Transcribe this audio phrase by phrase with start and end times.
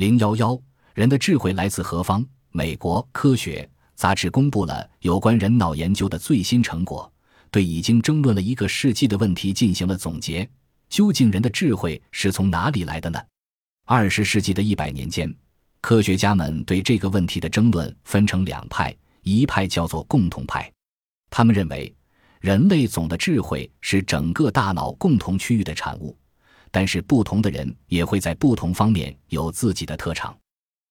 [0.00, 0.58] 零幺幺，
[0.94, 2.24] 人的智慧来自何方？
[2.52, 7.12] 美国科学杂志公布了有关人脑研究的最新成果，
[7.50, 10.48] 对已经争论了一个世纪的问题进行了总结。
[10.88, 13.20] 究竟人的智慧是从哪里来的呢？
[13.84, 15.30] 二十世纪的一百年间，
[15.82, 20.72] 科学家们对这个问题的争论分成两派，一派叫做共同派，
[21.28, 21.94] 他们认为
[22.40, 26.16] 人类总的智慧是整个大脑共同区域的产物，
[26.70, 30.36] 但是不同的人也会在不同方面有自己的特长。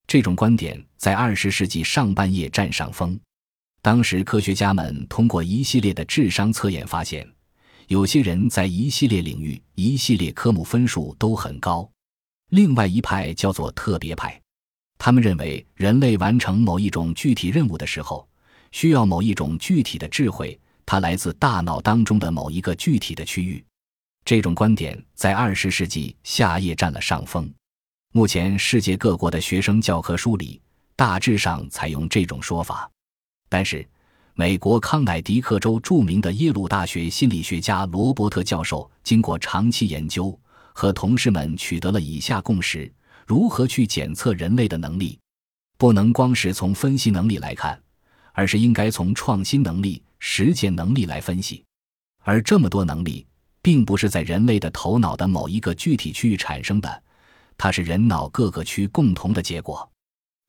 [0.08, 3.20] 这种观点在二十世纪上半叶占上风。
[3.82, 7.28] 当时科学家们通过一系列的智商测验发现。
[7.88, 11.90] 有些人在一系列领域、一系列科目分数都很高，
[12.52, 14.40] 另外一派叫做特别派，
[15.00, 18.30] 他们认为人类完成某一种具体任务的时候，
[18.72, 23.66] 需要某一种具体的智慧，它来自大脑当中的某一个具体的区域。
[24.30, 27.52] 这种观点在二十世纪下叶占了上风。
[28.12, 30.62] 目前世界各国的学生教科书里
[30.96, 32.88] 大致上采用这种说法，
[33.50, 33.84] 但是。
[34.36, 40.40] 美国康乃狄克州著名的耶鲁大学心理学家罗伯特教授，经过长期研究，
[40.74, 42.90] 和同事们取得了以下共识：
[43.26, 45.20] 如何去检测人类的能力？
[45.80, 47.82] 不能光是从分析能力来看，
[48.34, 51.66] 而是应该从创新能力、实践能力来分析。
[52.20, 53.26] 而这么多能力，
[53.62, 57.04] 并不是在人类的头脑的某一个具体区域产生的，
[57.58, 59.90] 它是人脑各个区共同的结果。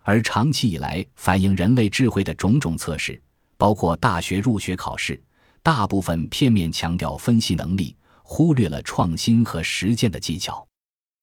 [0.03, 3.21] 而长期以来反映人类智慧的种种测试。
[3.57, 5.23] 包括大学入学考试，
[5.63, 10.67] 大部分片面强调分析能力，忽略了创新和实践的技巧，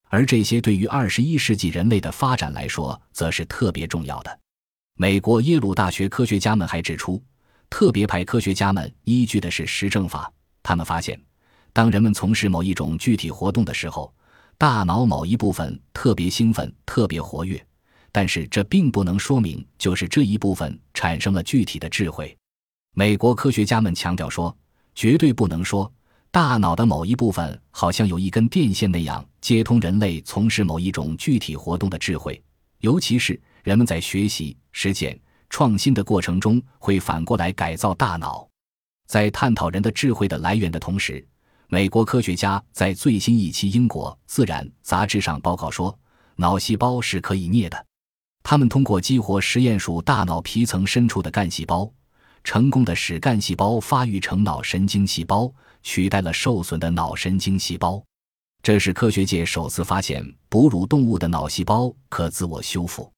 [0.10, 4.40] 而这些对于二十一世纪人类的发展来说，则是特别重要的。
[4.94, 7.20] 美国耶鲁大学科学家们还指出，
[7.72, 10.32] 特别派科学家们依据的是实证法。
[10.62, 11.20] 他们发现，
[11.78, 14.12] 当人们从事某一种具体活动的时候，
[14.58, 17.64] 大脑某一部分特别兴奋、特别活跃。
[18.12, 22.36] 但是这并不能说明就是这一部分产生了具体的智慧。
[22.96, 24.58] 美国科学家们强调说，
[24.96, 25.94] 绝对不能说
[26.32, 32.42] 大脑的某一部分好像有一根电线那样接通人类从事某一种具体活动的智慧。
[32.80, 35.16] 尤其是人们在学习、实践、
[35.52, 38.50] 创新的过程中，会反过来改造大脑。
[39.06, 41.24] 在探讨人的智慧的来源的同时，
[41.70, 46.00] 美国科学家在最新一期英国《自然》杂志上报告说，
[46.38, 47.86] 脑细胞是可以捏的。
[48.42, 51.92] 他们通过激活实验鼠大脑皮层深处的干细胞，
[52.42, 58.02] 成功的使干细胞发育成脑神经细胞，取代了受损的脑神经细胞。
[58.64, 63.12] 这是科学界首次发现哺乳动物的脑细胞可自我修复。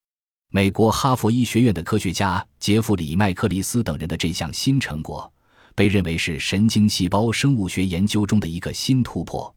[0.52, 5.31] 美国哈佛医学院的科学家杰弗里·麦克里斯等人的这项新成果，
[5.79, 9.56] 被认为是神经细胞生物学研究中的一个新突破。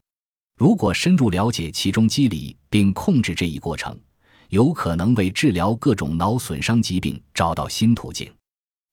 [0.55, 3.99] 如果深入了解其中机理并控制这一过程，
[4.47, 8.31] 有可能为治疗各种脑损伤疾病找到新途径。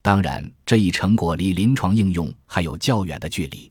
[0.03, 3.71] 当然，这一成果离临床应用还有较远的距离。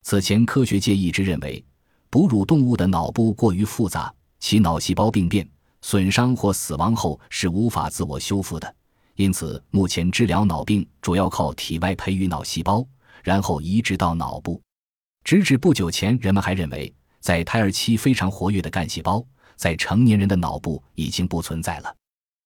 [0.00, 1.62] 此前，科学界一直认为，
[2.08, 4.10] 哺乳动物的脑部过于复杂，
[4.40, 5.46] 其脑细胞病变、
[5.82, 8.74] 损伤或死亡后是无法自我修复的。
[9.16, 12.84] 因此，目前治疗脑病主要靠体外培育脑细胞，
[13.24, 14.62] 然后移植到脑部。
[15.24, 19.26] 直至不久前，人们还认为，在胎儿期非常活跃的干细胞。
[19.56, 21.96] 在成年人的脑部已经不存在了，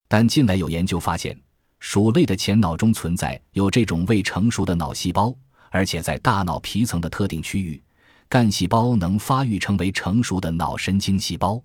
[0.08, 1.34] 但近来有研究发现，
[1.80, 5.34] 鼠类的前脑中存在有这种未成熟的脑细胞，
[5.70, 7.82] 而且在大脑皮层的特定区域，
[8.28, 11.60] 干细胞能发育成为成熟的脑神经细胞。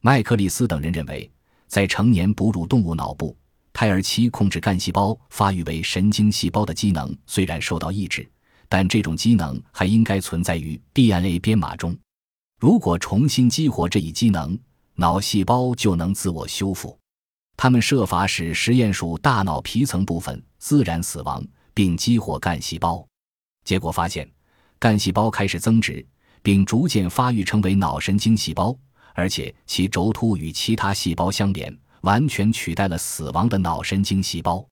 [0.00, 1.30] 麦克利斯等人认为，
[1.66, 3.36] 在成年哺乳动物脑部，
[3.74, 8.26] 胎儿期控制干细胞发育为神经细胞的机能虽然受到抑制，
[8.68, 11.96] 但这种机能还应该存在于 DNA 编码中。
[12.60, 14.58] 如果重新激活这一机能，
[14.94, 16.98] 脑细胞就能自我修复。
[17.56, 23.06] 他们设法使实验鼠大脑皮层部分自然死亡，并激活干细胞。
[23.64, 24.30] 结果发现，
[24.78, 26.06] 干细胞开始增殖，
[26.42, 28.76] 并逐渐发育成为脑神经细胞，
[29.14, 34.64] 而且其轴突与其他细胞相连，完全取代了死亡的脑神经细胞。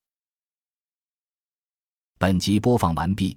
[2.19, 3.37] 本集播放完毕，